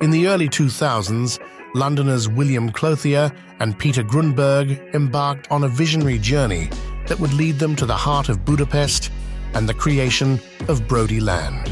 [0.00, 1.38] In the early 2000s,
[1.74, 6.70] Londoners William Clothier and Peter Grundberg embarked on a visionary journey
[7.06, 9.10] that would lead them to the heart of Budapest
[9.52, 11.66] and the creation of Brody Land.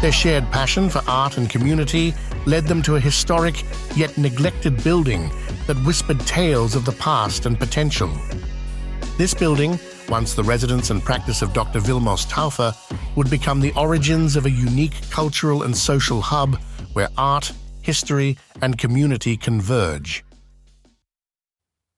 [0.00, 2.14] Their shared passion for art and community
[2.46, 3.64] led them to a historic
[3.96, 5.28] yet neglected building
[5.66, 8.12] that whispered tales of the past and potential.
[9.18, 11.80] This building, once the residence and practice of Dr.
[11.80, 12.74] Vilmos Tauffer,
[13.16, 16.58] would become the origins of a unique cultural and social hub
[16.92, 20.24] where art, history, and community converge.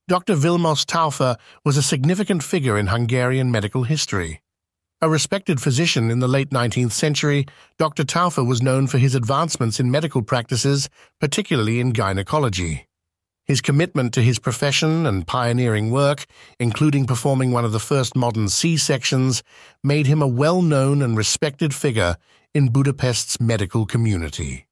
[0.08, 0.34] Dr.
[0.34, 4.40] Vilmos Tauffer was a significant figure in Hungarian medical history.
[5.02, 7.44] A respected physician in the late 19th century,
[7.76, 8.04] Dr.
[8.04, 10.88] Tauffer was known for his advancements in medical practices,
[11.20, 12.86] particularly in gynecology.
[13.46, 16.26] His commitment to his profession and pioneering work,
[16.58, 19.44] including performing one of the first modern C-sections,
[19.84, 22.16] made him a well-known and respected figure
[22.54, 24.66] in Budapest's medical community.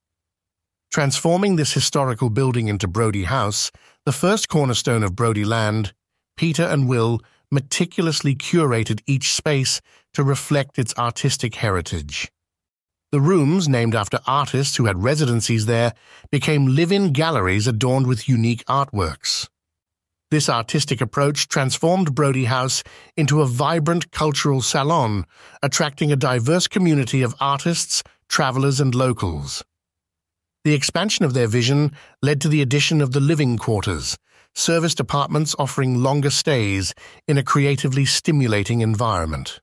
[0.90, 3.70] Transforming this historical building into Brody House,
[4.04, 5.92] the first cornerstone of Brody Land,
[6.36, 7.20] Peter and Will
[7.52, 9.80] meticulously curated each space
[10.14, 12.30] to reflect its artistic heritage.
[13.14, 15.94] The rooms, named after artists who had residencies there,
[16.32, 19.48] became live-in galleries adorned with unique artworks.
[20.32, 22.82] This artistic approach transformed Brody House
[23.16, 25.26] into a vibrant cultural salon,
[25.62, 29.62] attracting a diverse community of artists, travelers, and locals.
[30.64, 34.18] The expansion of their vision led to the addition of the living quarters,
[34.56, 36.92] serviced apartments offering longer stays
[37.28, 39.60] in a creatively stimulating environment.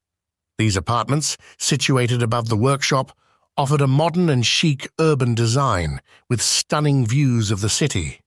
[0.57, 3.11] These apartments, situated above the workshop,
[3.57, 8.21] offered a modern and chic urban design with stunning views of the city.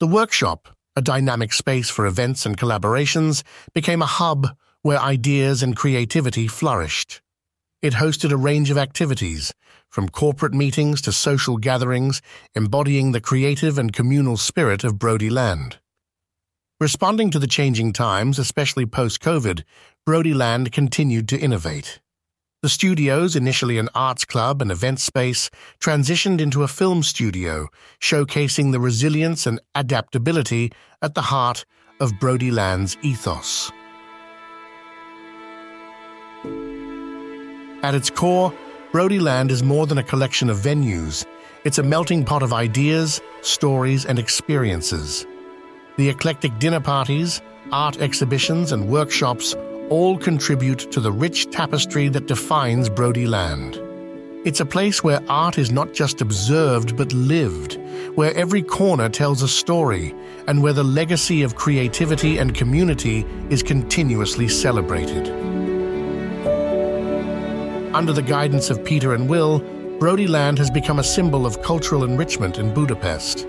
[0.00, 5.76] The workshop, a dynamic space for events and collaborations, became a hub where ideas and
[5.76, 7.22] creativity flourished.
[7.80, 9.52] It hosted a range of activities,
[9.88, 12.20] from corporate meetings to social gatherings,
[12.54, 15.78] embodying the creative and communal spirit of Brody Land.
[16.80, 19.62] Responding to the changing times, especially post-COVID,
[20.04, 22.00] Brody Land continued to innovate.
[22.64, 27.68] The studios, initially an arts club and event space, transitioned into a film studio,
[28.00, 30.72] showcasing the resilience and adaptability
[31.02, 31.66] at the heart
[32.00, 33.70] of Brody Land's ethos.
[37.82, 38.50] At its core,
[38.92, 41.26] Brody Land is more than a collection of venues.
[41.64, 45.26] It's a melting pot of ideas, stories, and experiences.
[45.98, 47.42] The eclectic dinner parties,
[47.72, 49.54] art exhibitions, and workshops
[49.90, 53.80] all contribute to the rich tapestry that defines Brody Land.
[54.44, 57.78] It's a place where art is not just observed but lived,
[58.14, 60.14] where every corner tells a story,
[60.46, 65.28] and where the legacy of creativity and community is continuously celebrated.
[67.94, 69.60] Under the guidance of Peter and Will,
[69.98, 73.46] Brody Land has become a symbol of cultural enrichment in Budapest.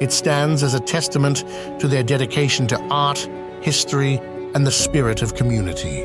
[0.00, 1.44] It stands as a testament
[1.80, 3.28] to their dedication to art,
[3.60, 4.20] history,
[4.56, 6.00] and the spirit of community.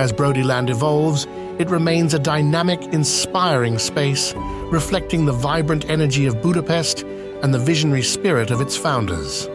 [0.00, 1.24] As Brody Land evolves,
[1.60, 4.34] it remains a dynamic, inspiring space,
[4.72, 7.04] reflecting the vibrant energy of Budapest
[7.44, 9.46] and the visionary spirit of its founders.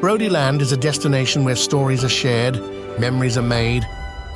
[0.00, 2.54] Brody Land is a destination where stories are shared,
[3.00, 3.84] memories are made,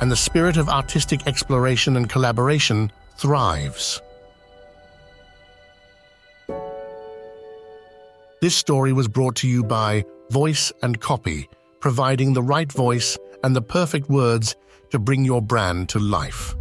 [0.01, 4.01] and the spirit of artistic exploration and collaboration thrives.
[8.41, 11.47] This story was brought to you by Voice and Copy,
[11.81, 14.55] providing the right voice and the perfect words
[14.91, 16.55] to bring your brand to life.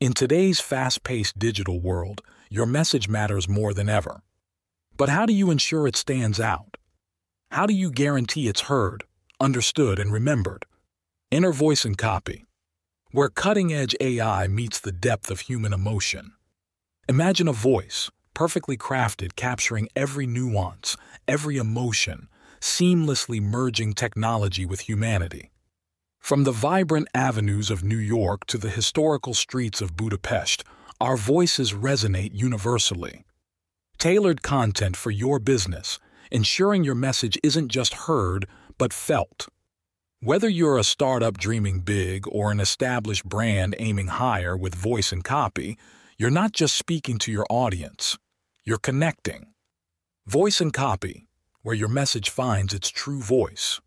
[0.00, 4.20] In today's fast-paced digital world, your message matters more than ever.
[4.98, 6.76] But how do you ensure it stands out?
[7.50, 9.04] How do you guarantee it's heard,
[9.40, 10.66] understood, and remembered?
[11.30, 12.44] Inner voice and copy,
[13.14, 16.32] where cutting-edge AI meets the depth of human emotion.
[17.08, 20.96] Imagine a voice, perfectly crafted, capturing every nuance,
[21.28, 22.26] every emotion,
[22.60, 25.52] seamlessly merging technology with humanity.
[26.18, 30.64] From the vibrant avenues of New York to the historical streets of Budapest,
[31.00, 33.24] our voices resonate universally.
[33.96, 36.00] Tailored content for your business,
[36.32, 39.46] ensuring your message isn't just heard, but felt.
[40.24, 45.22] Whether you're a startup dreaming big or an established brand aiming higher with voice and
[45.22, 45.76] copy,
[46.16, 48.16] you're not just speaking to your audience,
[48.64, 49.48] you're connecting.
[50.26, 51.26] Voice and copy,
[51.60, 53.82] where your message finds its true voice.